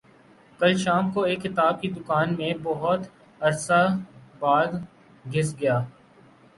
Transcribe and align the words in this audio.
کل 0.59 0.71
شام 0.83 1.11
کو 1.13 1.21
ایک 1.23 1.41
کتاب 1.43 1.81
کی 1.81 1.87
دکان 1.89 2.33
میں 2.37 2.53
بہت 2.63 3.01
عرصہ 3.41 3.81
بعد 4.39 4.71
گھس 5.25 5.55
گیا 5.59 5.79